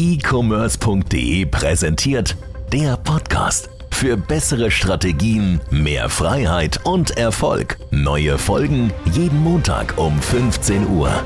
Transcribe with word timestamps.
e-commerce.de 0.00 1.44
präsentiert 1.44 2.34
der 2.72 2.96
Podcast. 2.96 3.68
Für 3.90 4.16
bessere 4.16 4.70
Strategien, 4.70 5.60
mehr 5.70 6.08
Freiheit 6.08 6.80
und 6.86 7.18
Erfolg. 7.18 7.76
Neue 7.90 8.38
Folgen 8.38 8.94
jeden 9.12 9.38
Montag 9.42 9.98
um 9.98 10.18
15 10.18 10.88
Uhr. 10.88 11.22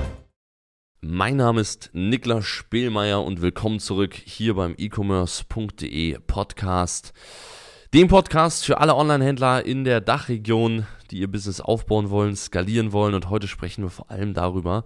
Mein 1.01 1.37
Name 1.37 1.61
ist 1.61 1.91
Niklas 1.93 2.47
Spielmeier 2.47 3.23
und 3.23 3.41
willkommen 3.43 3.79
zurück 3.79 4.13
hier 4.13 4.55
beim 4.55 4.75
e-commerce.de 4.77 6.19
Podcast. 6.27 7.13
Dem 7.95 8.09
Podcast 8.09 8.65
für 8.65 8.79
alle 8.79 8.97
Online-Händler 8.97 9.65
in 9.65 9.85
der 9.85 10.01
Dachregion, 10.01 10.89
die 11.13 11.21
ihr 11.21 11.31
Business 11.31 11.61
aufbauen 11.61 12.11
wollen, 12.11 12.35
skalieren 12.35 12.91
wollen. 12.91 13.15
Und 13.15 13.31
heute 13.31 13.47
sprechen 13.47 13.85
wir 13.85 13.91
vor 13.91 14.11
allem 14.11 14.35
darüber, 14.35 14.83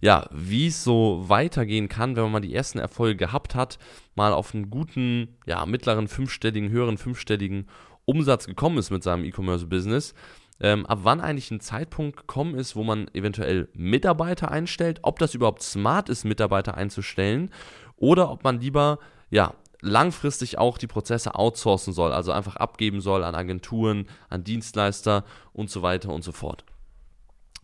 ja, 0.00 0.28
wie 0.30 0.66
es 0.66 0.84
so 0.84 1.24
weitergehen 1.26 1.88
kann, 1.88 2.16
wenn 2.16 2.24
man 2.24 2.32
mal 2.32 2.40
die 2.40 2.54
ersten 2.54 2.78
Erfolge 2.78 3.16
gehabt 3.16 3.54
hat, 3.54 3.78
mal 4.14 4.32
auf 4.32 4.54
einen 4.54 4.70
guten, 4.70 5.36
ja, 5.46 5.64
mittleren 5.66 6.08
fünfstelligen, 6.08 6.70
höheren 6.70 6.98
fünfstelligen 6.98 7.66
Umsatz 8.04 8.46
gekommen 8.46 8.78
ist 8.78 8.90
mit 8.90 9.02
seinem 9.02 9.24
E-Commerce-Business. 9.24 10.14
Ähm, 10.58 10.86
ab 10.86 11.00
wann 11.02 11.20
eigentlich 11.20 11.50
ein 11.50 11.60
Zeitpunkt 11.60 12.16
gekommen 12.16 12.54
ist, 12.54 12.76
wo 12.76 12.82
man 12.82 13.08
eventuell 13.12 13.68
Mitarbeiter 13.74 14.50
einstellt, 14.50 15.00
ob 15.02 15.18
das 15.18 15.34
überhaupt 15.34 15.62
smart 15.62 16.08
ist, 16.08 16.24
Mitarbeiter 16.24 16.74
einzustellen 16.76 17.50
oder 17.96 18.30
ob 18.30 18.42
man 18.42 18.60
lieber, 18.60 18.98
ja, 19.30 19.54
langfristig 19.82 20.58
auch 20.58 20.78
die 20.78 20.86
Prozesse 20.86 21.34
outsourcen 21.34 21.92
soll, 21.92 22.12
also 22.12 22.32
einfach 22.32 22.56
abgeben 22.56 23.00
soll 23.02 23.22
an 23.22 23.34
Agenturen, 23.34 24.06
an 24.30 24.44
Dienstleister 24.44 25.24
und 25.52 25.70
so 25.70 25.82
weiter 25.82 26.10
und 26.12 26.24
so 26.24 26.32
fort. 26.32 26.64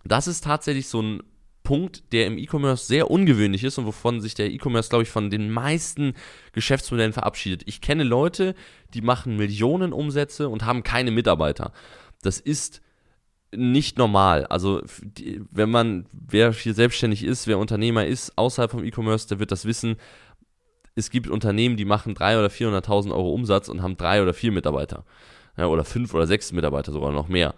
Das 0.04 0.26
ist 0.26 0.44
tatsächlich 0.44 0.88
so 0.88 1.00
ein 1.00 1.22
Punkt, 1.62 2.12
der 2.12 2.26
im 2.26 2.38
E-Commerce 2.38 2.86
sehr 2.86 3.10
ungewöhnlich 3.10 3.64
ist 3.64 3.78
und 3.78 3.86
wovon 3.86 4.20
sich 4.20 4.34
der 4.34 4.50
E-Commerce, 4.50 4.88
glaube 4.88 5.04
ich, 5.04 5.10
von 5.10 5.30
den 5.30 5.50
meisten 5.50 6.14
Geschäftsmodellen 6.52 7.12
verabschiedet. 7.12 7.62
Ich 7.66 7.80
kenne 7.80 8.04
Leute, 8.04 8.54
die 8.94 9.00
machen 9.00 9.36
Millionen 9.36 9.92
Umsätze 9.92 10.48
und 10.48 10.64
haben 10.64 10.82
keine 10.82 11.10
Mitarbeiter. 11.10 11.72
Das 12.22 12.40
ist 12.40 12.82
nicht 13.54 13.98
normal. 13.98 14.46
Also, 14.46 14.82
wenn 15.50 15.70
man, 15.70 16.06
wer 16.12 16.52
hier 16.52 16.74
selbstständig 16.74 17.22
ist, 17.22 17.46
wer 17.46 17.58
Unternehmer 17.58 18.06
ist, 18.06 18.36
außerhalb 18.36 18.70
vom 18.70 18.84
E-Commerce, 18.84 19.28
der 19.28 19.38
wird 19.38 19.52
das 19.52 19.64
wissen. 19.64 19.96
Es 20.94 21.10
gibt 21.10 21.28
Unternehmen, 21.28 21.76
die 21.76 21.84
machen 21.84 22.14
300.000 22.14 22.38
oder 22.38 22.78
400.000 22.78 23.10
Euro 23.12 23.32
Umsatz 23.32 23.68
und 23.68 23.82
haben 23.82 23.96
drei 23.96 24.22
oder 24.22 24.34
vier 24.34 24.52
Mitarbeiter. 24.52 25.04
Ja, 25.56 25.66
oder 25.66 25.84
fünf 25.84 26.14
oder 26.14 26.26
sechs 26.26 26.52
Mitarbeiter, 26.52 26.92
sogar 26.92 27.12
noch 27.12 27.28
mehr. 27.28 27.54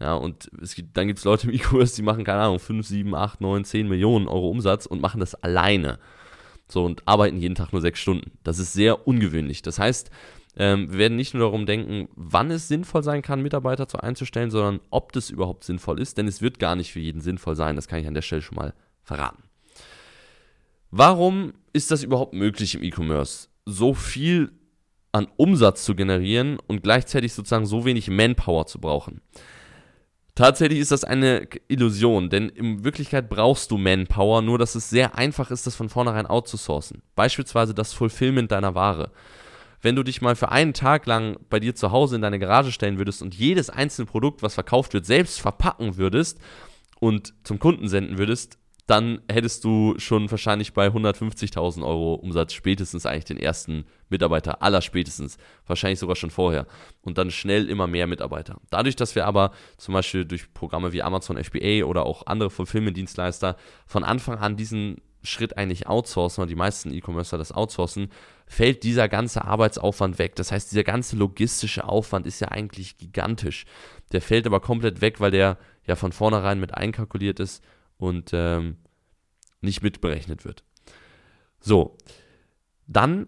Ja, 0.00 0.14
und 0.14 0.50
es 0.60 0.74
gibt, 0.74 0.96
dann 0.96 1.06
gibt 1.06 1.20
es 1.20 1.24
Leute 1.24 1.48
im 1.48 1.54
E-Commerce, 1.54 1.96
die 1.96 2.02
machen, 2.02 2.24
keine 2.24 2.40
Ahnung, 2.40 2.58
5, 2.58 2.86
7, 2.86 3.14
8, 3.14 3.40
9, 3.40 3.64
10 3.64 3.88
Millionen 3.88 4.26
Euro 4.26 4.50
Umsatz 4.50 4.86
und 4.86 5.00
machen 5.00 5.20
das 5.20 5.34
alleine. 5.34 5.98
So 6.68 6.84
und 6.84 7.06
arbeiten 7.06 7.36
jeden 7.36 7.54
Tag 7.54 7.72
nur 7.72 7.82
sechs 7.82 8.00
Stunden. 8.00 8.32
Das 8.42 8.58
ist 8.58 8.72
sehr 8.72 9.06
ungewöhnlich. 9.06 9.62
Das 9.62 9.78
heißt, 9.78 10.10
ähm, 10.56 10.90
wir 10.90 10.98
werden 10.98 11.16
nicht 11.16 11.34
nur 11.34 11.42
darum 11.42 11.66
denken, 11.66 12.08
wann 12.14 12.50
es 12.50 12.68
sinnvoll 12.68 13.02
sein 13.02 13.22
kann, 13.22 13.42
Mitarbeiter 13.42 13.88
zu 13.88 13.98
einzustellen, 13.98 14.50
sondern 14.50 14.80
ob 14.90 15.12
das 15.12 15.30
überhaupt 15.30 15.64
sinnvoll 15.64 16.00
ist, 16.00 16.16
denn 16.16 16.28
es 16.28 16.42
wird 16.42 16.58
gar 16.58 16.76
nicht 16.76 16.92
für 16.92 17.00
jeden 17.00 17.20
sinnvoll 17.20 17.56
sein. 17.56 17.76
Das 17.76 17.88
kann 17.88 18.00
ich 18.00 18.06
an 18.06 18.14
der 18.14 18.22
Stelle 18.22 18.42
schon 18.42 18.56
mal 18.56 18.74
verraten. 19.02 19.42
Warum 20.90 21.54
ist 21.72 21.90
das 21.90 22.02
überhaupt 22.02 22.34
möglich 22.34 22.76
im 22.76 22.82
E-Commerce? 22.82 23.48
So 23.66 23.94
viel 23.94 24.52
an 25.10 25.28
Umsatz 25.36 25.84
zu 25.84 25.94
generieren 25.94 26.58
und 26.66 26.82
gleichzeitig 26.82 27.32
sozusagen 27.32 27.66
so 27.66 27.84
wenig 27.84 28.08
Manpower 28.08 28.66
zu 28.66 28.80
brauchen. 28.80 29.20
Tatsächlich 30.34 30.80
ist 30.80 30.90
das 30.90 31.04
eine 31.04 31.46
Illusion, 31.68 32.28
denn 32.28 32.48
in 32.48 32.82
Wirklichkeit 32.82 33.28
brauchst 33.28 33.70
du 33.70 33.78
Manpower, 33.78 34.42
nur 34.42 34.58
dass 34.58 34.74
es 34.74 34.90
sehr 34.90 35.16
einfach 35.16 35.52
ist, 35.52 35.66
das 35.66 35.76
von 35.76 35.88
vornherein 35.88 36.26
outzusourcen. 36.26 37.02
Beispielsweise 37.14 37.72
das 37.72 37.92
Fulfillment 37.92 38.50
deiner 38.50 38.74
Ware. 38.74 39.12
Wenn 39.80 39.94
du 39.94 40.02
dich 40.02 40.22
mal 40.22 40.34
für 40.34 40.48
einen 40.48 40.72
Tag 40.72 41.06
lang 41.06 41.36
bei 41.50 41.60
dir 41.60 41.76
zu 41.76 41.92
Hause 41.92 42.16
in 42.16 42.22
deine 42.22 42.40
Garage 42.40 42.72
stellen 42.72 42.98
würdest 42.98 43.22
und 43.22 43.34
jedes 43.34 43.70
einzelne 43.70 44.06
Produkt, 44.06 44.42
was 44.42 44.54
verkauft 44.54 44.92
wird, 44.92 45.06
selbst 45.06 45.40
verpacken 45.40 45.98
würdest 45.98 46.40
und 46.98 47.32
zum 47.44 47.60
Kunden 47.60 47.86
senden 47.86 48.18
würdest, 48.18 48.58
dann 48.86 49.22
hättest 49.30 49.64
du 49.64 49.94
schon 49.98 50.30
wahrscheinlich 50.30 50.74
bei 50.74 50.88
150.000 50.88 51.82
Euro 51.82 52.14
Umsatz 52.14 52.52
spätestens 52.52 53.06
eigentlich 53.06 53.24
den 53.24 53.38
ersten 53.38 53.86
Mitarbeiter, 54.10 54.62
aller 54.62 54.82
spätestens, 54.82 55.38
wahrscheinlich 55.66 55.98
sogar 55.98 56.16
schon 56.16 56.30
vorher. 56.30 56.66
Und 57.00 57.16
dann 57.16 57.30
schnell 57.30 57.70
immer 57.70 57.86
mehr 57.86 58.06
Mitarbeiter. 58.06 58.60
Dadurch, 58.68 58.94
dass 58.94 59.14
wir 59.14 59.26
aber 59.26 59.52
zum 59.78 59.94
Beispiel 59.94 60.26
durch 60.26 60.52
Programme 60.52 60.92
wie 60.92 61.02
Amazon 61.02 61.42
FBA 61.42 61.84
oder 61.84 62.04
auch 62.04 62.26
andere 62.26 62.50
Fulfillment-Dienstleister 62.50 63.56
von 63.86 64.04
Anfang 64.04 64.38
an 64.38 64.56
diesen 64.56 65.00
Schritt 65.22 65.56
eigentlich 65.56 65.86
outsourcen 65.86 66.42
oder 66.42 66.48
die 66.48 66.54
meisten 66.54 66.92
E-Commercer 66.92 67.38
das 67.38 67.52
outsourcen, 67.52 68.10
fällt 68.46 68.82
dieser 68.82 69.08
ganze 69.08 69.46
Arbeitsaufwand 69.46 70.18
weg. 70.18 70.36
Das 70.36 70.52
heißt, 70.52 70.70
dieser 70.70 70.84
ganze 70.84 71.16
logistische 71.16 71.84
Aufwand 71.88 72.26
ist 72.26 72.40
ja 72.40 72.48
eigentlich 72.48 72.98
gigantisch. 72.98 73.64
Der 74.12 74.20
fällt 74.20 74.46
aber 74.46 74.60
komplett 74.60 75.00
weg, 75.00 75.20
weil 75.20 75.30
der 75.30 75.56
ja 75.86 75.96
von 75.96 76.12
vornherein 76.12 76.60
mit 76.60 76.74
einkalkuliert 76.74 77.40
ist 77.40 77.64
und 78.04 78.30
ähm, 78.32 78.76
nicht 79.60 79.82
mitberechnet 79.82 80.44
wird. 80.44 80.62
So, 81.60 81.96
dann 82.86 83.26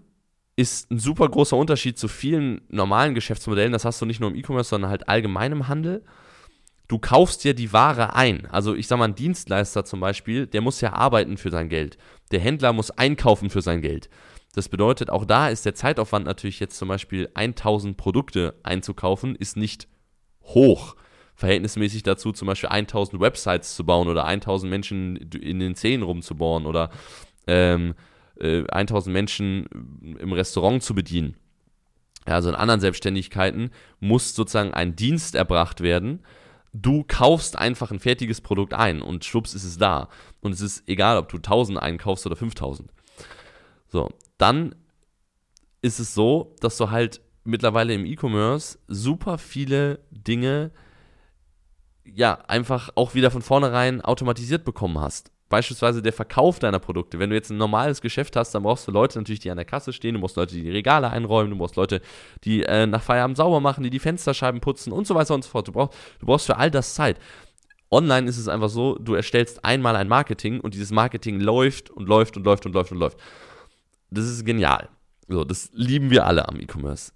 ist 0.54 0.90
ein 0.90 0.98
super 0.98 1.28
großer 1.28 1.56
Unterschied 1.56 1.98
zu 1.98 2.08
vielen 2.08 2.62
normalen 2.68 3.14
Geschäftsmodellen. 3.14 3.72
Das 3.72 3.84
hast 3.84 4.00
du 4.00 4.06
nicht 4.06 4.20
nur 4.20 4.30
im 4.30 4.36
E-Commerce, 4.36 4.70
sondern 4.70 4.90
halt 4.90 5.08
allgemein 5.08 5.52
im 5.52 5.68
Handel. 5.68 6.04
Du 6.88 6.98
kaufst 6.98 7.44
dir 7.44 7.54
die 7.54 7.72
Ware 7.72 8.14
ein. 8.14 8.46
Also 8.46 8.74
ich 8.74 8.86
sage 8.86 9.00
mal, 9.00 9.08
ein 9.08 9.14
Dienstleister 9.14 9.84
zum 9.84 10.00
Beispiel, 10.00 10.46
der 10.46 10.60
muss 10.60 10.80
ja 10.80 10.92
arbeiten 10.92 11.36
für 11.36 11.50
sein 11.50 11.68
Geld. 11.68 11.98
Der 12.30 12.40
Händler 12.40 12.72
muss 12.72 12.90
einkaufen 12.90 13.50
für 13.50 13.60
sein 13.62 13.82
Geld. 13.82 14.08
Das 14.54 14.68
bedeutet, 14.68 15.10
auch 15.10 15.24
da 15.24 15.48
ist 15.48 15.66
der 15.66 15.74
Zeitaufwand 15.74 16.24
natürlich 16.24 16.60
jetzt 16.60 16.78
zum 16.78 16.88
Beispiel 16.88 17.28
1000 17.34 17.96
Produkte 17.96 18.54
einzukaufen, 18.62 19.34
ist 19.34 19.56
nicht 19.56 19.88
hoch 20.42 20.96
verhältnismäßig 21.36 22.02
dazu, 22.02 22.32
zum 22.32 22.46
Beispiel 22.46 22.70
1000 22.70 23.20
Websites 23.20 23.76
zu 23.76 23.84
bauen 23.84 24.08
oder 24.08 24.24
1000 24.24 24.70
Menschen 24.70 25.16
in 25.16 25.60
den 25.60 25.74
Zähnen 25.74 26.02
rumzubohren 26.02 26.66
oder 26.66 26.90
ähm, 27.46 27.94
äh, 28.40 28.64
1000 28.66 29.12
Menschen 29.12 29.66
im 30.18 30.32
Restaurant 30.32 30.82
zu 30.82 30.94
bedienen. 30.94 31.36
Also 32.24 32.48
in 32.48 32.54
anderen 32.54 32.80
Selbstständigkeiten 32.80 33.70
muss 34.00 34.34
sozusagen 34.34 34.74
ein 34.74 34.96
Dienst 34.96 35.34
erbracht 35.34 35.80
werden. 35.80 36.24
Du 36.72 37.04
kaufst 37.06 37.56
einfach 37.56 37.90
ein 37.90 38.00
fertiges 38.00 38.40
Produkt 38.40 38.74
ein 38.74 39.00
und 39.00 39.24
schwupps 39.24 39.54
ist 39.54 39.64
es 39.64 39.78
da. 39.78 40.08
Und 40.40 40.52
es 40.52 40.60
ist 40.60 40.88
egal, 40.88 41.18
ob 41.18 41.28
du 41.28 41.36
1000 41.36 41.78
einkaufst 41.78 42.26
oder 42.26 42.36
5000. 42.36 42.90
So, 43.88 44.10
dann 44.38 44.74
ist 45.82 46.00
es 46.00 46.14
so, 46.14 46.54
dass 46.60 46.76
du 46.78 46.90
halt 46.90 47.20
mittlerweile 47.44 47.94
im 47.94 48.04
E-Commerce 48.04 48.78
super 48.88 49.38
viele 49.38 50.00
Dinge 50.10 50.72
ja, 52.14 52.38
einfach 52.48 52.90
auch 52.94 53.14
wieder 53.14 53.30
von 53.30 53.42
vornherein 53.42 54.00
automatisiert 54.00 54.64
bekommen 54.64 54.98
hast. 54.98 55.30
Beispielsweise 55.48 56.02
der 56.02 56.12
Verkauf 56.12 56.58
deiner 56.58 56.80
Produkte. 56.80 57.20
Wenn 57.20 57.30
du 57.30 57.36
jetzt 57.36 57.50
ein 57.50 57.56
normales 57.56 58.00
Geschäft 58.00 58.34
hast, 58.34 58.52
dann 58.52 58.64
brauchst 58.64 58.88
du 58.88 58.92
Leute 58.92 59.18
natürlich, 59.18 59.38
die 59.38 59.50
an 59.50 59.56
der 59.56 59.64
Kasse 59.64 59.92
stehen, 59.92 60.14
du 60.14 60.20
brauchst 60.20 60.36
Leute, 60.36 60.54
die 60.54 60.62
die 60.62 60.70
Regale 60.70 61.08
einräumen, 61.08 61.50
du 61.50 61.58
brauchst 61.58 61.76
Leute, 61.76 62.00
die 62.42 62.64
äh, 62.64 62.86
nach 62.86 63.02
Feierabend 63.02 63.36
sauber 63.36 63.60
machen, 63.60 63.84
die 63.84 63.90
die 63.90 64.00
Fensterscheiben 64.00 64.60
putzen 64.60 64.92
und 64.92 65.06
so 65.06 65.14
weiter 65.14 65.34
und 65.34 65.44
so 65.44 65.50
fort. 65.50 65.68
Du 65.68 65.72
brauchst, 65.72 65.96
du 66.18 66.26
brauchst 66.26 66.46
für 66.46 66.56
all 66.56 66.70
das 66.70 66.94
Zeit. 66.94 67.18
Online 67.92 68.28
ist 68.28 68.38
es 68.38 68.48
einfach 68.48 68.68
so, 68.68 68.96
du 68.98 69.14
erstellst 69.14 69.64
einmal 69.64 69.94
ein 69.94 70.08
Marketing 70.08 70.58
und 70.58 70.74
dieses 70.74 70.90
Marketing 70.90 71.38
läuft 71.38 71.90
und 71.90 72.08
läuft 72.08 72.36
und 72.36 72.44
läuft 72.44 72.66
und 72.66 72.72
läuft 72.72 72.90
und 72.90 72.98
läuft. 72.98 73.18
Das 74.10 74.24
ist 74.24 74.44
genial. 74.44 74.88
So, 75.28 75.44
das 75.44 75.70
lieben 75.72 76.10
wir 76.10 76.26
alle 76.26 76.48
am 76.48 76.58
E-Commerce. 76.58 77.12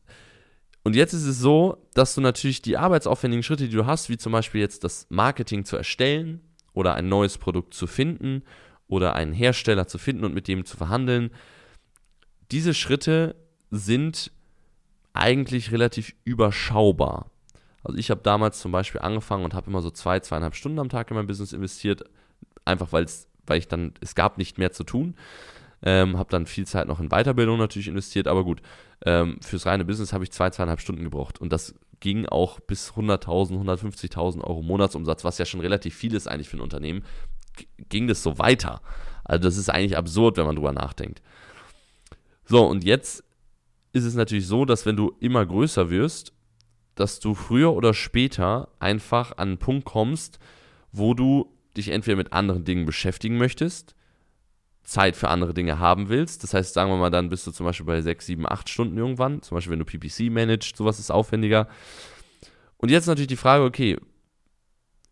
Und 0.83 0.97
jetzt 0.97 1.13
ist 1.13 1.27
es 1.27 1.39
so, 1.39 1.87
dass 1.95 2.15
du 2.15 2.21
natürlich 2.21 2.63
die 2.63 2.77
arbeitsaufwendigen 2.77 3.43
Schritte, 3.43 3.69
die 3.69 3.77
du 3.77 3.87
hast, 3.87 4.09
wie 4.09 4.17
zum 4.17 4.33
Beispiel 4.33 4.61
jetzt 4.61 4.83
das 4.85 5.07
Marketing 5.11 5.65
zu 5.65 5.77
erstellen 5.77 6.41
oder 6.73 6.95
ein 6.95 7.09
neues 7.09 7.37
Produkt 7.37 7.75
zu 7.75 7.87
finden 7.87 8.43
oder 8.89 9.15
einen 9.15 9.33
Hersteller 9.33 9.87
zu 9.87 9.99
finden 9.99 10.25
und 10.25 10.35
mit 10.35 10.49
dem 10.49 10.65
zu 10.65 10.77
verhandeln, 10.77 11.31
diese 12.51 12.75
Schritte 12.75 13.37
sind 13.71 14.33
eigentlich 15.13 15.71
relativ 15.73 16.15
überschaubar. 16.25 17.31
Also 17.83 17.99
ich 17.99 18.11
habe 18.11 18.21
damals 18.23 18.61
zum 18.61 18.73
Beispiel 18.73 19.01
angefangen 19.01 19.45
und 19.45 19.55
habe 19.55 19.71
immer 19.71 19.83
so 19.83 19.91
zwei, 19.91 20.21
zweieinhalb 20.21 20.55
Stunden 20.55 20.79
am 20.79 20.89
Tag 20.89 21.11
in 21.11 21.17
mein 21.17 21.27
Business 21.27 21.53
investiert, 21.53 22.05
einfach 22.65 22.93
weil 22.93 23.05
es, 23.05 23.29
ich 23.53 23.69
dann, 23.69 23.95
es 24.01 24.15
gab 24.15 24.39
nicht 24.39 24.59
mehr 24.59 24.73
zu 24.73 24.85
tun. 24.85 25.15
Ähm, 25.83 26.19
habe 26.19 26.31
dann 26.31 26.47
viel 26.47 26.67
Zeit 26.67 26.89
noch 26.89 27.01
in 27.01 27.09
Weiterbildung 27.09 27.59
natürlich 27.59 27.89
investiert, 27.89 28.29
aber 28.29 28.45
gut, 28.45 28.61
ähm, 29.07 29.39
fürs 29.41 29.65
reine 29.65 29.85
Business 29.85 30.13
habe 30.13 30.25
ich 30.25 30.31
zwei, 30.31 30.51
zweieinhalb 30.51 30.81
Stunden 30.81 31.05
gebraucht. 31.05 31.41
Und 31.41 31.53
das 31.53 31.75
ging 32.01 32.27
auch 32.27 32.61
bis 32.61 32.93
100.000, 32.93 33.53
150.000 33.53 34.43
Euro 34.43 34.63
Monatsumsatz, 34.63 35.25
was 35.25 35.39
ja 35.39 35.47
schon 35.47 35.61
relativ 35.61 35.95
viel 35.95 36.15
ist 36.15 36.29
eigentlich 36.29 36.49
für 36.49 36.59
ein 36.59 36.63
Unternehmen, 36.63 37.05
ging 37.89 38.09
das 38.09 38.23
so 38.23 38.39
weiter. 38.39 38.83
Also 39.25 39.43
das 39.43 39.57
ist 39.57 39.71
eigentlich 39.71 39.97
absurd, 39.97 40.37
wenn 40.37 40.47
man 40.47 40.57
drüber 40.57 40.73
nachdenkt. 40.73 41.23
So, 42.45 42.67
und 42.67 42.85
jetzt 42.85 43.25
ist 43.93 44.05
es 44.05 44.15
natürlich 44.15 44.47
so, 44.47 44.65
dass 44.65 44.87
wenn 44.87 44.97
du 44.97 45.15
immer 45.21 45.45
größer 45.45 45.91
wirst, 45.91 46.33
dass 46.95 47.21
du 47.21 47.35
früher 47.35 47.73
oder 47.73 47.95
später 47.95 48.69
einfach 48.79 49.33
an 49.39 49.49
einen 49.49 49.59
Punkt 49.59 49.85
kommst, 49.85 50.39
wo 50.93 51.15
du 51.15 51.53
dich 51.77 51.89
entweder 51.89 52.17
mit 52.17 52.33
anderen 52.33 52.65
Dingen 52.65 52.85
beschäftigen 52.85 53.39
möchtest 53.39 53.95
Zeit 54.83 55.17
für 55.17 55.29
andere 55.29 55.55
Dinge 55.55 55.79
haben 55.79 56.09
willst. 56.09 56.43
Das 56.43 56.55
heißt, 56.55 56.75
sagen 56.75 56.91
wir 56.91 56.97
mal, 56.97 57.11
dann 57.11 57.29
bist 57.29 57.47
du 57.47 57.53
zum 57.53 57.67
Beispiel 57.67 57.87
bei 57.87 58.01
6, 58.01 58.27
7, 58.27 58.47
8 58.47 58.69
Stunden 58.69 58.97
irgendwann. 58.97 59.43
Zum 59.43 59.57
Beispiel, 59.57 59.73
wenn 59.73 59.79
du 59.79 59.85
PPC 59.85 60.31
managst, 60.31 60.77
sowas 60.77 60.99
ist 60.99 61.11
aufwendiger. 61.11 61.69
Und 62.77 62.91
jetzt 62.91 63.07
natürlich 63.07 63.29
die 63.29 63.37
Frage, 63.37 63.65
okay, 63.65 63.99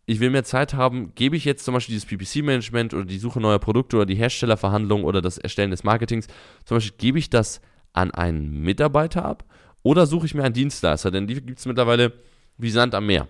ich 0.09 0.19
will 0.19 0.31
mehr 0.31 0.43
Zeit 0.43 0.73
haben, 0.73 1.13
gebe 1.13 1.35
ich 1.35 1.45
jetzt 1.45 1.63
zum 1.63 1.75
Beispiel 1.75 1.93
dieses 1.93 2.07
PPC-Management 2.07 2.95
oder 2.95 3.05
die 3.05 3.19
Suche 3.19 3.39
neuer 3.39 3.59
Produkte 3.59 3.97
oder 3.97 4.07
die 4.07 4.15
Herstellerverhandlung 4.15 5.03
oder 5.03 5.21
das 5.21 5.37
Erstellen 5.37 5.69
des 5.69 5.83
Marketings, 5.83 6.25
zum 6.65 6.77
Beispiel 6.77 6.97
gebe 6.97 7.19
ich 7.19 7.29
das 7.29 7.61
an 7.93 8.09
einen 8.09 8.61
Mitarbeiter 8.63 9.23
ab 9.23 9.45
oder 9.83 10.07
suche 10.07 10.25
ich 10.25 10.33
mir 10.33 10.43
einen 10.43 10.55
Dienstleister, 10.55 11.11
denn 11.11 11.27
die 11.27 11.35
gibt 11.35 11.59
es 11.59 11.67
mittlerweile 11.67 12.13
wie 12.57 12.71
Sand 12.71 12.95
am 12.95 13.05
Meer. 13.05 13.27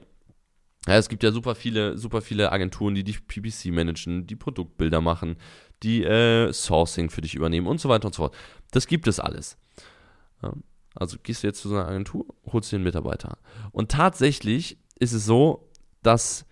Ja, 0.88 0.98
es 0.98 1.10
gibt 1.10 1.24
ja 1.24 1.32
super 1.32 1.56
viele, 1.56 1.98
super 1.98 2.22
viele 2.22 2.52
Agenturen, 2.52 2.96
die 2.96 3.04
die 3.04 3.14
PPC 3.14 3.66
managen, 3.74 4.28
die 4.28 4.36
Produktbilder 4.36 5.02
machen, 5.02 5.36
die 5.84 6.04
äh, 6.04 6.52
Sourcing 6.54 7.10
für 7.10 7.22
dich 7.22 7.36
übernehmen 7.36 7.68
und 7.68 7.80
so 7.80 7.90
weiter 7.90 8.08
und 8.08 8.16
so 8.16 8.24
fort. 8.24 8.36
Das 8.72 8.88
gibt 8.88 9.08
es 9.08 9.20
alles. 9.20 9.58
Ja, 10.42 10.54
also 10.96 11.18
gehst 11.22 11.44
du 11.44 11.48
jetzt 11.48 11.62
zu 11.62 11.70
so 11.70 11.76
einer 11.76 11.88
Agentur, 11.88 12.26
holst 12.52 12.72
dir 12.72 12.78
einen 12.78 12.86
Mitarbeiter. 12.86 13.38
Und 13.72 13.92
tatsächlich 13.92 14.78
ist 15.00 15.14
es 15.14 15.26
so, 15.26 15.70
dass 16.02 16.46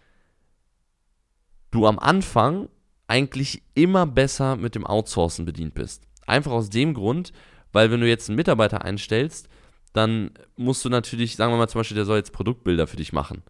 du 1.72 1.88
am 1.88 2.00
Anfang 2.00 2.70
eigentlich 3.08 3.64
immer 3.74 4.06
besser 4.06 4.58
mit 4.58 4.76
dem 4.76 4.86
Outsourcen 4.86 5.46
bedient 5.46 5.74
bist. 5.74 6.04
Einfach 6.26 6.52
aus 6.52 6.70
dem 6.70 6.94
Grund, 6.94 7.32
weil 7.72 7.92
wenn 7.92 8.02
du 8.02 8.08
jetzt 8.08 8.30
einen 8.30 8.36
Mitarbeiter 8.36 8.84
einstellst, 8.84 9.48
dann 9.94 10.32
musst 10.58 10.84
du 10.84 10.90
natürlich, 10.90 11.38
sagen 11.38 11.54
wir 11.54 11.58
mal 11.58 11.70
zum 11.70 11.80
Beispiel, 11.80 11.96
der 11.96 12.06
soll 12.06 12.18
jetzt 12.18 12.34
Produktbilder 12.34 12.88
für 12.88 12.98
dich 12.98 13.14
machen. 13.14 13.44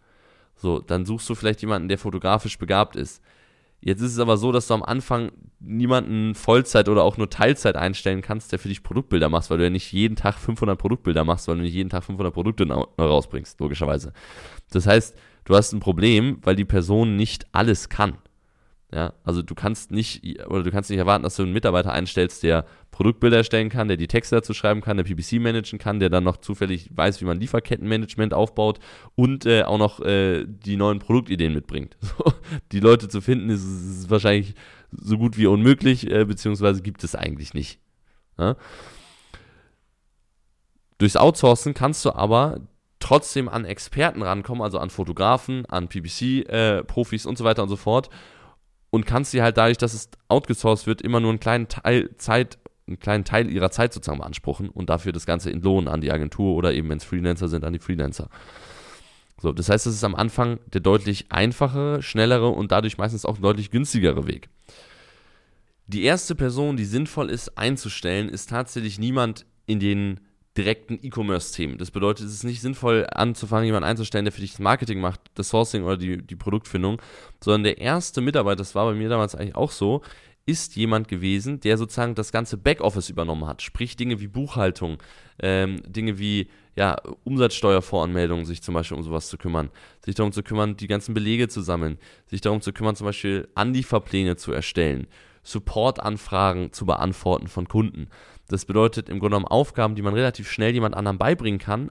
So, 0.58 0.80
dann 0.80 1.06
suchst 1.06 1.28
du 1.30 1.34
vielleicht 1.34 1.62
jemanden, 1.62 1.88
der 1.88 1.98
fotografisch 1.98 2.58
begabt 2.58 2.96
ist. 2.96 3.22
Jetzt 3.80 4.00
ist 4.00 4.12
es 4.12 4.18
aber 4.18 4.36
so, 4.36 4.50
dass 4.50 4.66
du 4.66 4.74
am 4.74 4.82
Anfang 4.82 5.30
niemanden 5.60 6.34
Vollzeit 6.34 6.88
oder 6.88 7.04
auch 7.04 7.16
nur 7.16 7.30
Teilzeit 7.30 7.76
einstellen 7.76 8.22
kannst, 8.22 8.50
der 8.50 8.58
für 8.58 8.68
dich 8.68 8.82
Produktbilder 8.82 9.28
macht, 9.28 9.48
weil 9.50 9.58
du 9.58 9.64
ja 9.64 9.70
nicht 9.70 9.92
jeden 9.92 10.16
Tag 10.16 10.34
500 10.34 10.76
Produktbilder 10.76 11.22
machst, 11.22 11.46
weil 11.46 11.56
du 11.56 11.62
nicht 11.62 11.74
jeden 11.74 11.88
Tag 11.88 12.02
500 12.02 12.34
Produkte 12.34 12.66
rausbringst, 12.66 13.60
logischerweise. 13.60 14.12
Das 14.70 14.88
heißt, 14.88 15.16
du 15.44 15.54
hast 15.54 15.72
ein 15.72 15.80
Problem, 15.80 16.38
weil 16.42 16.56
die 16.56 16.64
Person 16.64 17.14
nicht 17.14 17.46
alles 17.52 17.88
kann. 17.88 18.18
Ja, 18.90 19.12
also 19.22 19.42
du 19.42 19.54
kannst 19.54 19.90
nicht 19.90 20.46
oder 20.46 20.62
du 20.62 20.70
kannst 20.70 20.88
nicht 20.88 20.98
erwarten, 20.98 21.22
dass 21.22 21.36
du 21.36 21.42
einen 21.42 21.52
Mitarbeiter 21.52 21.92
einstellst, 21.92 22.42
der 22.42 22.64
Produktbilder 22.90 23.36
erstellen 23.36 23.68
kann, 23.68 23.88
der 23.88 23.98
die 23.98 24.06
Texte 24.06 24.36
dazu 24.36 24.54
schreiben 24.54 24.80
kann, 24.80 24.96
der 24.96 25.04
PPC 25.04 25.40
managen 25.40 25.78
kann, 25.78 26.00
der 26.00 26.08
dann 26.08 26.24
noch 26.24 26.38
zufällig 26.38 26.88
weiß, 26.94 27.20
wie 27.20 27.26
man 27.26 27.38
Lieferkettenmanagement 27.38 28.32
aufbaut 28.32 28.78
und 29.14 29.44
äh, 29.44 29.64
auch 29.64 29.76
noch 29.76 30.00
äh, 30.00 30.46
die 30.46 30.76
neuen 30.76 31.00
Produktideen 31.00 31.52
mitbringt. 31.52 31.96
So, 32.08 32.32
die 32.72 32.80
Leute 32.80 33.08
zu 33.08 33.20
finden 33.20 33.50
ist, 33.50 33.62
ist, 33.62 34.10
wahrscheinlich 34.10 34.54
so 34.90 35.18
gut 35.18 35.36
wie 35.36 35.46
unmöglich, 35.46 36.10
äh, 36.10 36.24
beziehungsweise 36.24 36.80
gibt 36.80 37.04
es 37.04 37.14
eigentlich 37.14 37.52
nicht. 37.52 37.78
Ja? 38.38 38.56
Durchs 40.96 41.16
Outsourcen 41.16 41.74
kannst 41.74 42.04
du 42.06 42.12
aber 42.12 42.60
trotzdem 42.98 43.48
an 43.48 43.66
Experten 43.66 44.22
rankommen, 44.22 44.62
also 44.62 44.78
an 44.78 44.90
Fotografen, 44.90 45.66
an 45.66 45.88
PPC-Profis 45.88 47.26
äh, 47.26 47.28
und 47.28 47.36
so 47.36 47.44
weiter 47.44 47.62
und 47.62 47.68
so 47.68 47.76
fort 47.76 48.08
und 48.90 49.06
kannst 49.06 49.30
sie 49.32 49.42
halt 49.42 49.56
dadurch, 49.56 49.78
dass 49.78 49.94
es 49.94 50.08
outgesourced 50.28 50.86
wird, 50.86 51.02
immer 51.02 51.20
nur 51.20 51.30
einen 51.30 51.40
kleinen 51.40 51.68
Teil 51.68 52.10
Zeit, 52.16 52.58
einen 52.86 52.98
kleinen 52.98 53.24
Teil 53.24 53.50
ihrer 53.50 53.70
Zeit 53.70 53.92
sozusagen 53.92 54.18
beanspruchen 54.18 54.68
und 54.70 54.88
dafür 54.88 55.12
das 55.12 55.26
Ganze 55.26 55.50
entlohnen 55.50 55.88
an 55.88 56.00
die 56.00 56.10
Agentur 56.10 56.54
oder 56.54 56.72
eben, 56.72 56.88
wenn 56.88 56.98
es 56.98 57.04
Freelancer 57.04 57.48
sind, 57.48 57.64
an 57.64 57.72
die 57.72 57.78
Freelancer. 57.78 58.28
So, 59.40 59.52
das 59.52 59.68
heißt, 59.68 59.86
es 59.86 59.94
ist 59.94 60.04
am 60.04 60.14
Anfang 60.14 60.58
der 60.66 60.80
deutlich 60.80 61.26
einfachere, 61.30 62.02
schnellere 62.02 62.48
und 62.48 62.72
dadurch 62.72 62.98
meistens 62.98 63.24
auch 63.24 63.38
deutlich 63.38 63.70
günstigere 63.70 64.26
Weg. 64.26 64.48
Die 65.86 66.02
erste 66.02 66.34
Person, 66.34 66.76
die 66.76 66.84
sinnvoll 66.84 67.30
ist 67.30 67.56
einzustellen, 67.56 68.28
ist 68.28 68.50
tatsächlich 68.50 68.98
niemand 68.98 69.46
in 69.66 69.80
den 69.80 70.20
direkten 70.58 70.98
E-Commerce-Themen. 71.00 71.78
Das 71.78 71.90
bedeutet, 71.90 72.26
es 72.26 72.34
ist 72.34 72.44
nicht 72.44 72.60
sinnvoll 72.60 73.06
anzufangen, 73.10 73.64
jemanden 73.64 73.88
einzustellen, 73.88 74.24
der 74.24 74.32
für 74.32 74.40
dich 74.40 74.52
das 74.52 74.60
Marketing 74.60 75.00
macht, 75.00 75.20
das 75.34 75.48
Sourcing 75.50 75.84
oder 75.84 75.96
die, 75.96 76.18
die 76.18 76.36
Produktfindung, 76.36 77.00
sondern 77.42 77.62
der 77.62 77.78
erste 77.78 78.20
Mitarbeiter, 78.20 78.56
das 78.56 78.74
war 78.74 78.86
bei 78.86 78.94
mir 78.94 79.08
damals 79.08 79.34
eigentlich 79.34 79.54
auch 79.54 79.70
so, 79.70 80.02
ist 80.46 80.76
jemand 80.76 81.08
gewesen, 81.08 81.60
der 81.60 81.76
sozusagen 81.76 82.14
das 82.14 82.32
ganze 82.32 82.56
Backoffice 82.56 83.10
übernommen 83.10 83.46
hat. 83.46 83.62
Sprich 83.62 83.96
Dinge 83.96 84.18
wie 84.18 84.28
Buchhaltung, 84.28 84.96
ähm, 85.40 85.82
Dinge 85.86 86.18
wie 86.18 86.48
ja, 86.74 86.96
Umsatzsteuervoranmeldungen, 87.24 88.46
sich 88.46 88.62
zum 88.62 88.74
Beispiel 88.74 88.96
um 88.96 89.02
sowas 89.02 89.28
zu 89.28 89.36
kümmern, 89.36 89.70
sich 90.04 90.14
darum 90.14 90.32
zu 90.32 90.42
kümmern, 90.42 90.76
die 90.76 90.86
ganzen 90.86 91.12
Belege 91.12 91.48
zu 91.48 91.60
sammeln, 91.60 91.98
sich 92.26 92.40
darum 92.40 92.62
zu 92.62 92.72
kümmern, 92.72 92.96
zum 92.96 93.04
Beispiel 93.04 93.48
Anlieferpläne 93.54 94.36
zu 94.36 94.52
erstellen, 94.52 95.06
Supportanfragen 95.48 96.72
zu 96.72 96.84
beantworten 96.84 97.48
von 97.48 97.68
Kunden. 97.68 98.08
Das 98.48 98.66
bedeutet 98.66 99.08
im 99.08 99.18
Grunde 99.18 99.36
genommen 99.36 99.46
Aufgaben, 99.46 99.94
die 99.94 100.02
man 100.02 100.14
relativ 100.14 100.50
schnell 100.50 100.72
jemand 100.72 100.94
anderem 100.94 101.18
beibringen 101.18 101.58
kann, 101.58 101.90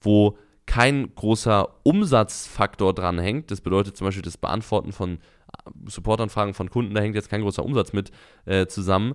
wo 0.00 0.38
kein 0.64 1.14
großer 1.14 1.68
Umsatzfaktor 1.84 2.94
dran 2.94 3.18
hängt. 3.18 3.50
Das 3.50 3.60
bedeutet 3.60 3.96
zum 3.96 4.06
Beispiel 4.06 4.22
das 4.22 4.38
Beantworten 4.38 4.92
von 4.92 5.14
äh, 5.14 5.70
Supportanfragen 5.86 6.54
von 6.54 6.70
Kunden, 6.70 6.94
da 6.94 7.02
hängt 7.02 7.14
jetzt 7.14 7.28
kein 7.28 7.42
großer 7.42 7.64
Umsatz 7.64 7.92
mit 7.92 8.10
äh, 8.46 8.66
zusammen, 8.66 9.14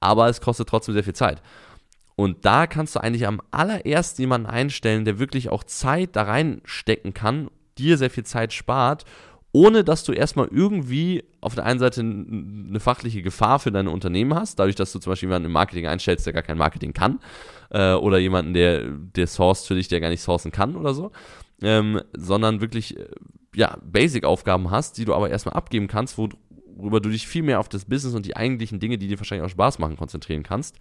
aber 0.00 0.28
es 0.28 0.40
kostet 0.40 0.68
trotzdem 0.68 0.94
sehr 0.94 1.04
viel 1.04 1.14
Zeit. 1.14 1.42
Und 2.16 2.44
da 2.44 2.66
kannst 2.66 2.96
du 2.96 3.00
eigentlich 3.00 3.26
am 3.26 3.40
allerersten 3.50 4.20
jemanden 4.20 4.46
einstellen, 4.46 5.04
der 5.04 5.18
wirklich 5.18 5.48
auch 5.48 5.64
Zeit 5.64 6.16
da 6.16 6.22
reinstecken 6.24 7.14
kann, 7.14 7.50
dir 7.78 7.96
sehr 7.96 8.10
viel 8.10 8.24
Zeit 8.24 8.52
spart 8.52 9.04
ohne 9.52 9.82
dass 9.82 10.04
du 10.04 10.12
erstmal 10.12 10.48
irgendwie 10.48 11.24
auf 11.40 11.54
der 11.54 11.66
einen 11.66 11.80
Seite 11.80 12.00
eine 12.00 12.78
fachliche 12.78 13.22
Gefahr 13.22 13.58
für 13.58 13.72
dein 13.72 13.88
Unternehmen 13.88 14.34
hast, 14.34 14.58
dadurch, 14.58 14.76
dass 14.76 14.92
du 14.92 15.00
zum 15.00 15.10
Beispiel 15.10 15.28
jemanden 15.28 15.46
im 15.46 15.52
Marketing 15.52 15.86
einstellst, 15.86 16.26
der 16.26 16.32
gar 16.32 16.42
kein 16.42 16.58
Marketing 16.58 16.92
kann, 16.92 17.20
äh, 17.70 17.94
oder 17.94 18.18
jemanden, 18.18 18.54
der, 18.54 18.84
der 18.88 19.26
sourced 19.26 19.66
für 19.66 19.74
dich, 19.74 19.88
der 19.88 20.00
gar 20.00 20.10
nicht 20.10 20.22
sourcen 20.22 20.52
kann 20.52 20.76
oder 20.76 20.94
so, 20.94 21.10
ähm, 21.62 22.00
sondern 22.16 22.60
wirklich, 22.60 22.96
äh, 22.96 23.06
ja, 23.54 23.76
Basic-Aufgaben 23.82 24.70
hast, 24.70 24.98
die 24.98 25.04
du 25.04 25.14
aber 25.14 25.30
erstmal 25.30 25.54
abgeben 25.54 25.88
kannst, 25.88 26.16
worüber 26.16 27.00
du 27.00 27.08
dich 27.08 27.26
viel 27.26 27.42
mehr 27.42 27.58
auf 27.58 27.68
das 27.68 27.84
Business 27.84 28.14
und 28.14 28.26
die 28.26 28.36
eigentlichen 28.36 28.78
Dinge, 28.78 28.98
die 28.98 29.08
dir 29.08 29.18
wahrscheinlich 29.18 29.44
auch 29.44 29.50
Spaß 29.50 29.80
machen, 29.80 29.96
konzentrieren 29.96 30.44
kannst. 30.44 30.76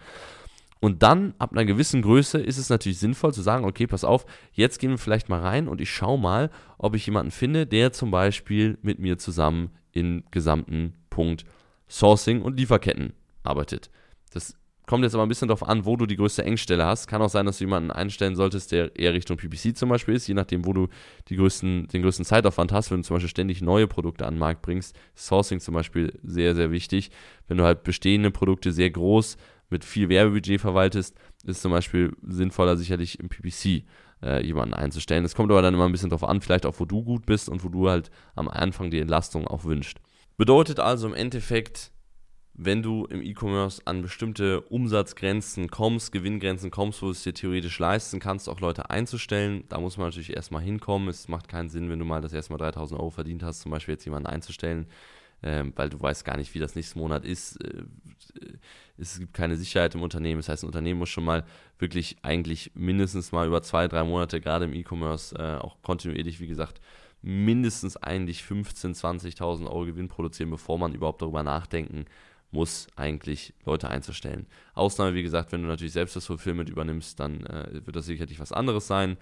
Und 0.82 1.04
dann, 1.04 1.34
ab 1.40 1.52
einer 1.52 1.66
gewissen 1.66 2.02
Größe, 2.02 2.40
ist 2.40 2.58
es 2.58 2.70
natürlich 2.70 3.00
sinnvoll 3.00 3.34
zu 3.34 3.42
sagen, 3.42 3.66
okay, 3.66 3.86
pass 3.86 4.06
auf, 4.06 4.26
jetzt 4.54 4.80
gehen 4.80 4.92
wir 4.92 4.98
vielleicht 4.98 5.28
mal 5.28 5.42
rein 5.42 5.68
und 5.68 5.82
ich 5.82 5.92
schaue 5.92 6.18
mal, 6.18 6.50
ob 6.78 6.96
ich 6.96 7.06
jemanden 7.06 7.32
finde, 7.32 7.68
der 7.68 7.92
zum 7.92 8.12
Beispiel 8.12 8.78
mit 8.82 9.00
mir 9.00 9.18
zusammen 9.18 9.72
im 9.92 10.24
gesamten 10.32 10.94
Punkt 11.10 11.44
Sourcing 11.90 12.42
und 12.42 12.58
Lieferketten 12.58 13.14
arbeitet. 13.44 13.90
Das 14.32 14.56
kommt 14.86 15.04
jetzt 15.04 15.16
aber 15.16 15.24
ein 15.24 15.30
bisschen 15.30 15.48
darauf 15.50 15.68
an, 15.68 15.86
wo 15.86 15.98
du 15.98 16.06
die 16.06 16.16
größte 16.16 16.44
Engstelle 16.44 16.86
hast. 16.86 17.08
Kann 17.08 17.22
auch 17.22 17.30
sein, 17.30 17.46
dass 17.46 17.58
du 17.58 17.66
jemanden 17.66 17.92
einstellen 17.92 18.36
solltest, 18.36 18.72
der 18.72 18.96
eher 18.98 19.14
Richtung 19.14 19.38
PPC 19.38 19.76
zum 19.76 19.90
Beispiel 19.90 20.16
ist, 20.16 20.28
je 20.28 20.34
nachdem, 20.34 20.66
wo 20.66 20.74
du 20.74 20.88
größten, 21.30 21.88
den 21.90 22.02
größten 22.02 22.26
Zeitaufwand 22.26 22.72
hast. 22.72 22.90
Wenn 22.90 23.00
du 23.00 23.04
zum 23.04 23.16
Beispiel 23.16 23.30
ständig 23.30 23.62
neue 23.62 23.88
Produkte 23.88 24.26
an 24.26 24.36
den 24.36 24.40
Markt 24.40 24.62
bringst, 24.62 24.98
Sourcing 25.16 25.60
zum 25.60 25.74
Beispiel 25.74 26.18
sehr, 26.24 26.56
sehr 26.56 26.72
wichtig. 26.72 27.12
Wenn 27.48 27.58
du 27.58 27.66
halt 27.66 27.84
bestehende 27.84 28.32
Produkte 28.32 28.72
sehr 28.72 28.90
groß 28.90 29.38
mit 29.70 29.86
viel 29.86 30.10
Werbebudget 30.10 30.62
verwaltest, 30.62 31.16
ist 31.46 31.62
zum 31.62 31.72
Beispiel 31.72 32.16
sinnvoller 32.22 32.78
sicherlich 32.78 33.20
im 33.20 33.30
PPC 33.30 33.86
äh, 34.22 34.46
jemanden 34.46 34.74
einzustellen. 34.74 35.26
Es 35.26 35.36
kommt 35.36 35.52
aber 35.52 35.62
dann 35.62 35.74
immer 35.74 35.86
ein 35.86 35.92
bisschen 35.92 36.10
darauf 36.10 36.28
an, 36.28 36.42
vielleicht 36.42 36.66
auch 36.66 36.80
wo 36.80 36.86
du 36.86 37.04
gut 37.04 37.26
bist 37.26 37.50
und 37.50 37.64
wo 37.64 37.70
du 37.70 37.90
halt 37.90 38.12
am 38.36 38.48
Anfang 38.48 38.90
die 38.92 39.00
Entlastung 39.00 39.48
auch 39.48 39.64
wünscht. 39.64 40.00
Bedeutet 40.38 40.80
also 40.80 41.08
im 41.08 41.14
Endeffekt, 41.14 41.92
wenn 42.54 42.82
du 42.82 43.06
im 43.06 43.22
E-Commerce 43.22 43.82
an 43.86 44.02
bestimmte 44.02 44.62
Umsatzgrenzen 44.62 45.70
kommst, 45.70 46.12
Gewinngrenzen 46.12 46.72
kommst, 46.72 47.02
wo 47.02 47.08
du 47.08 47.12
es 47.14 47.24
dir 47.24 47.34
theoretisch 47.34 47.80
leisten 47.80 48.20
kannst, 48.20 48.50
auch 48.50 48.60
Leute 48.60 48.90
einzustellen, 48.90 49.64
da 49.70 49.80
muss 49.80 49.98
man 49.98 50.08
natürlich 50.08 50.36
erstmal 50.36 50.62
hinkommen. 50.62 51.08
Es 51.08 51.28
macht 51.30 51.48
keinen 51.48 51.70
Sinn, 51.70 51.90
wenn 51.90 52.00
du 52.00 52.06
mal 52.06 52.22
das 52.22 52.34
erstmal 52.34 52.60
3000 52.60 53.00
Euro 53.00 53.12
verdient 53.12 53.44
hast, 53.44 53.62
zum 53.62 53.72
Beispiel 53.72 53.94
jetzt 53.94 54.06
jemanden 54.06 54.28
einzustellen, 54.28 54.88
ähm, 55.42 55.72
weil 55.76 55.90
du 55.90 56.02
weißt 56.02 56.26
gar 56.26 56.36
nicht, 56.36 56.54
wie 56.54 56.60
das 56.60 56.76
nächste 56.76 57.00
Monat 57.00 57.24
ist. 57.24 57.64
Äh, 57.64 57.84
es 59.00 59.20
gibt 59.20 59.34
keine 59.34 59.56
Sicherheit 59.56 59.96
im 59.96 60.02
Unternehmen. 60.02 60.40
Das 60.40 60.50
heißt, 60.50 60.64
ein 60.64 60.68
Unternehmen 60.68 61.00
muss 61.00 61.10
schon 61.10 61.24
mal 61.24 61.46
wirklich 61.78 62.18
eigentlich 62.22 62.72
mindestens 62.76 63.32
mal 63.32 63.48
über 63.48 63.62
zwei, 63.62 63.88
drei 63.88 64.04
Monate, 64.04 64.42
gerade 64.42 64.66
im 64.66 64.74
E-Commerce, 64.74 65.36
äh, 65.36 65.58
auch 65.58 65.82
kontinuierlich, 65.82 66.40
wie 66.40 66.48
gesagt, 66.48 66.82
mindestens 67.22 67.98
eigentlich 67.98 68.42
15.000, 68.42 69.38
20.000 69.38 69.68
Euro 69.68 69.86
Gewinn 69.86 70.08
produzieren, 70.08 70.50
bevor 70.50 70.78
man 70.78 70.94
überhaupt 70.94 71.22
darüber 71.22 71.44
nachdenken 71.44 72.06
muss, 72.52 72.88
eigentlich 72.96 73.54
Leute 73.66 73.90
einzustellen. 73.90 74.48
Ausnahme, 74.74 75.14
wie 75.14 75.24
gesagt, 75.24 75.52
wenn 75.52 75.62
du 75.62 75.68
natürlich 75.68 75.94
selbst 75.94 76.16
das 76.16 76.26
Fulfillment 76.26 76.70
übernimmst, 76.70 77.20
dann 77.20 77.46
äh, 77.46 77.86
wird 77.86 77.96
das 77.96 78.06
sicherlich 78.06 78.40
was 78.40 78.52
anderes 78.52 78.88
sein. 78.88 79.18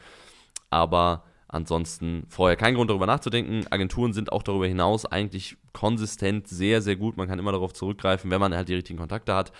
Aber 0.70 1.24
Ansonsten 1.50 2.25
vorher 2.27 2.58
kein 2.58 2.75
Grund 2.75 2.89
darüber 2.89 3.06
nachzudenken. 3.06 3.66
Agenturen 3.70 4.12
sind 4.12 4.32
auch 4.32 4.44
darüber 4.44 4.68
hinaus 4.68 5.06
eigentlich 5.06 5.56
konsistent 5.72 6.48
sehr, 6.48 6.82
sehr 6.82 6.98
gut. 6.98 7.16
Man 7.16 7.27
kann 7.27 7.39
immer 7.39 7.54
darauf 7.54 7.74
zurückgreifen, 7.74 8.30
wenn 8.32 8.42
man 8.42 8.54
halt 8.54 8.68
die 8.68 8.74
richtigen 8.74 9.00
Kontakte 9.00 9.34
hat. 9.34 9.54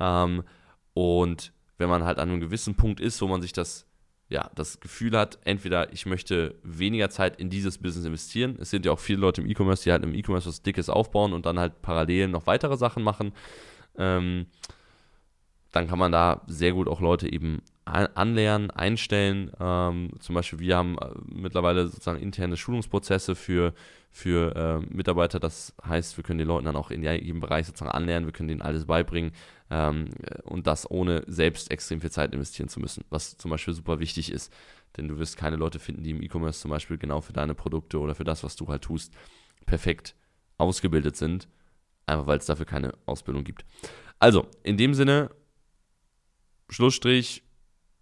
Ähm, 0.00 0.42
und 0.94 1.52
wenn 1.76 1.90
man 1.90 2.04
halt 2.04 2.18
an 2.18 2.30
einem 2.30 2.40
gewissen 2.40 2.74
Punkt 2.76 3.00
ist, 3.00 3.20
wo 3.20 3.28
man 3.28 3.42
sich 3.42 3.52
das, 3.52 3.86
ja, 4.30 4.50
das 4.54 4.80
Gefühl 4.80 5.16
hat, 5.18 5.38
entweder 5.44 5.92
ich 5.92 6.06
möchte 6.06 6.58
weniger 6.62 7.10
Zeit 7.10 7.38
in 7.38 7.50
dieses 7.50 7.76
Business 7.76 8.06
investieren. 8.06 8.56
Es 8.58 8.70
sind 8.70 8.86
ja 8.86 8.92
auch 8.92 8.98
viele 8.98 9.20
Leute 9.20 9.42
im 9.42 9.48
E-Commerce, 9.48 9.84
die 9.84 9.92
halt 9.92 10.04
im 10.04 10.14
E-Commerce 10.14 10.48
was 10.48 10.62
Dickes 10.62 10.88
aufbauen 10.88 11.34
und 11.34 11.44
dann 11.44 11.58
halt 11.58 11.82
parallel 11.82 12.28
noch 12.28 12.46
weitere 12.46 12.78
Sachen 12.78 13.02
machen. 13.02 13.32
Ähm, 13.98 14.46
dann 15.72 15.86
kann 15.86 15.98
man 15.98 16.12
da 16.12 16.42
sehr 16.46 16.72
gut 16.72 16.88
auch 16.88 17.00
Leute 17.00 17.30
eben 17.30 17.62
anlernen, 17.84 18.70
einstellen. 18.70 19.50
Ähm, 19.58 20.10
zum 20.20 20.34
Beispiel, 20.34 20.58
wir 20.58 20.76
haben 20.76 20.98
äh, 20.98 21.10
mittlerweile 21.26 21.86
sozusagen 21.86 22.20
interne 22.20 22.56
Schulungsprozesse 22.56 23.34
für, 23.34 23.74
für 24.10 24.54
äh, 24.56 24.94
Mitarbeiter. 24.94 25.40
Das 25.40 25.74
heißt, 25.86 26.16
wir 26.16 26.24
können 26.24 26.38
den 26.38 26.48
Leuten 26.48 26.66
dann 26.66 26.76
auch 26.76 26.90
in 26.90 27.02
jedem 27.02 27.40
Bereich 27.40 27.66
sozusagen 27.66 27.90
anlernen, 27.90 28.26
wir 28.26 28.32
können 28.32 28.48
denen 28.48 28.62
alles 28.62 28.86
beibringen 28.86 29.32
ähm, 29.70 30.10
und 30.44 30.66
das 30.66 30.90
ohne 30.90 31.22
selbst 31.26 31.70
extrem 31.70 32.00
viel 32.00 32.10
Zeit 32.10 32.32
investieren 32.34 32.68
zu 32.68 32.80
müssen, 32.80 33.04
was 33.10 33.36
zum 33.36 33.50
Beispiel 33.50 33.74
super 33.74 34.00
wichtig 34.00 34.30
ist. 34.32 34.52
Denn 34.96 35.08
du 35.08 35.18
wirst 35.18 35.36
keine 35.36 35.56
Leute 35.56 35.78
finden, 35.78 36.02
die 36.02 36.10
im 36.10 36.22
E-Commerce 36.22 36.60
zum 36.60 36.70
Beispiel 36.70 36.98
genau 36.98 37.20
für 37.20 37.32
deine 37.32 37.54
Produkte 37.54 37.98
oder 37.98 38.14
für 38.14 38.24
das, 38.24 38.42
was 38.42 38.56
du 38.56 38.68
halt 38.68 38.82
tust, 38.82 39.14
perfekt 39.66 40.14
ausgebildet 40.56 41.16
sind, 41.16 41.48
einfach 42.06 42.26
weil 42.26 42.38
es 42.38 42.46
dafür 42.46 42.66
keine 42.66 42.92
Ausbildung 43.06 43.44
gibt. 43.44 43.64
Also, 44.18 44.46
in 44.64 44.76
dem 44.76 44.94
Sinne, 44.94 45.30
Schlussstrich, 46.68 47.42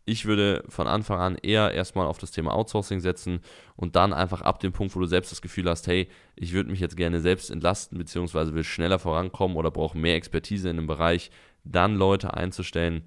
ich 0.08 0.25
würde 0.25 0.62
von 0.68 0.87
Anfang 0.87 1.18
an 1.18 1.35
eher 1.37 1.73
erstmal 1.73 2.06
auf 2.06 2.18
das 2.18 2.30
Thema 2.30 2.54
Outsourcing 2.54 3.00
setzen 3.00 3.40
und 3.75 3.96
dann 3.96 4.12
einfach 4.12 4.40
ab 4.40 4.61
dem 4.61 4.73
Punkt, 4.73 4.94
wo 4.94 5.00
du 5.00 5.06
selbst 5.06 5.32
das 5.32 5.42
Gefühl 5.42 5.68
hast, 5.68 5.88
hey, 5.88 6.08
ich 6.37 6.52
würde 6.52 6.70
mich 6.70 6.78
jetzt 6.78 6.96
gerne 6.96 7.20
selbst 7.20 7.50
entlasten, 7.50 7.99
beziehungsweise 7.99 8.54
will 8.54 8.62
schneller 8.62 9.00
vorankommen 9.00 9.56
oder 9.56 9.73
brauche 9.73 9.99
mehr 9.99 10.14
Expertise 10.14 10.70
in 10.70 10.76
dem 10.76 10.87
Bereich, 10.87 11.32
dann 11.64 11.96
Leute 11.96 12.35
einzustellen. 12.35 13.02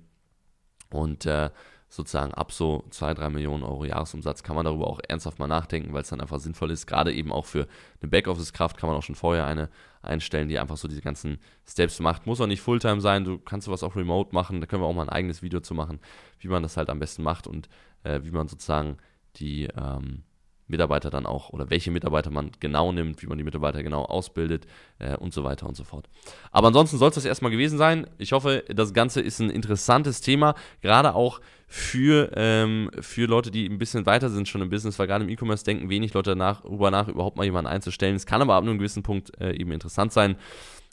Und 0.89 1.25
äh, 1.25 1.51
sozusagen 1.89 2.34
ab 2.34 2.51
so 2.51 2.86
2, 2.91 3.15
3 3.15 3.29
Millionen 3.29 3.63
Euro 3.63 3.84
Jahresumsatz 3.84 4.43
kann 4.43 4.55
man 4.55 4.65
darüber 4.65 4.88
auch 4.88 5.00
ernsthaft 5.08 5.39
mal 5.39 5.48
nachdenken, 5.48 5.91
weil 5.91 6.03
es 6.03 6.10
dann 6.10 6.22
einfach 6.22 6.39
sinnvoll 6.39 6.69
ist. 6.69 6.86
Gerade 6.86 7.12
eben 7.12 7.31
auch 7.31 7.46
für 7.46 7.67
eine 8.01 8.10
Backoffice-Kraft 8.10 8.77
kann 8.77 8.89
man 8.89 8.98
auch 8.98 9.03
schon 9.03 9.15
vorher 9.15 9.46
eine 9.46 9.69
einstellen, 10.03 10.48
die 10.48 10.60
einfach 10.60 10.77
so 10.77 10.88
diese 10.88 11.01
ganzen 11.01 11.39
Steps 11.67 12.00
macht. 12.00 12.27
Muss 12.27 12.39
auch 12.41 12.48
nicht 12.48 12.62
Fulltime 12.62 13.01
sein, 13.01 13.25
du 13.25 13.39
kannst 13.39 13.65
sowas 13.65 13.84
auch 13.84 13.96
remote 13.96 14.34
machen, 14.34 14.62
da 14.62 14.67
können 14.67 14.84
wir 14.84 14.88
auch 14.88 14.93
mal 14.93 15.03
ein 15.03 15.10
eigenes 15.10 15.41
Video 15.41 15.60
zu 15.62 15.74
machen, 15.74 16.00
wie 16.39 16.48
man 16.48 16.63
das 16.63 16.77
halt 16.77 16.89
am 16.89 17.00
besten 17.00 17.24
macht 17.24 17.48
und 17.48 17.69
äh, 18.03 18.22
wie 18.24 18.31
man 18.31 18.48
sozusagen 18.48 18.98
die 19.38 19.65
ähm, 19.75 20.24
Mitarbeiter 20.69 21.09
dann 21.09 21.25
auch 21.25 21.49
oder 21.49 21.69
welche 21.69 21.91
Mitarbeiter 21.91 22.31
man 22.31 22.51
genau 22.59 22.91
nimmt, 22.91 23.21
wie 23.21 23.27
man 23.27 23.38
die 23.38 23.43
Mitarbeiter 23.43 23.83
genau 23.83 24.05
ausbildet 24.05 24.65
äh, 24.99 25.17
und 25.17 25.33
so 25.33 25.43
weiter 25.43 25.67
und 25.67 25.75
so 25.75 25.83
fort. 25.83 26.07
Aber 26.51 26.67
ansonsten 26.67 26.97
soll 26.97 27.09
es 27.09 27.15
das 27.15 27.25
erstmal 27.25 27.51
gewesen 27.51 27.77
sein. 27.77 28.07
Ich 28.17 28.31
hoffe, 28.31 28.63
das 28.69 28.93
Ganze 28.93 29.21
ist 29.21 29.39
ein 29.39 29.49
interessantes 29.49 30.21
Thema, 30.21 30.55
gerade 30.81 31.15
auch 31.15 31.41
für, 31.67 32.31
ähm, 32.35 32.89
für 32.99 33.25
Leute, 33.27 33.51
die 33.51 33.67
ein 33.67 33.77
bisschen 33.77 34.05
weiter 34.05 34.29
sind 34.29 34.47
schon 34.47 34.61
im 34.61 34.69
Business, 34.69 34.97
weil 34.97 35.07
gerade 35.07 35.23
im 35.23 35.29
E-Commerce 35.29 35.63
denken 35.63 35.89
wenig 35.89 36.13
Leute 36.13 36.31
danach, 36.31 36.61
darüber 36.61 36.91
nach, 36.91 37.07
überhaupt 37.07 37.38
mal 37.38 37.43
jemanden 37.43 37.69
einzustellen. 37.69 38.15
Es 38.15 38.25
kann 38.25 38.41
aber 38.41 38.55
ab 38.55 38.63
einem 38.63 38.77
gewissen 38.77 39.03
Punkt 39.03 39.39
äh, 39.39 39.53
eben 39.53 39.71
interessant 39.71 40.11
sein 40.11 40.35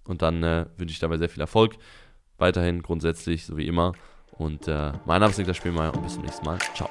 und 0.04 0.23
dann 0.23 0.42
äh, 0.42 0.66
wünsche 0.76 0.92
ich 0.92 0.99
dabei 0.99 1.18
sehr 1.18 1.28
viel 1.28 1.40
Erfolg. 1.40 1.76
Weiterhin 2.38 2.83
grundsätzlich, 2.83 3.47
so 3.47 3.56
wie 3.56 3.66
immer. 3.66 3.92
Und 4.33 4.68
äh, 4.68 4.92
mein 5.06 5.21
Name 5.21 5.30
ist 5.30 5.38
Niklas 5.38 5.56
Spielmeier 5.56 5.95
und 5.95 6.02
bis 6.02 6.14
zum 6.14 6.23
nächsten 6.23 6.45
Mal. 6.45 6.59
Ciao. 6.75 6.90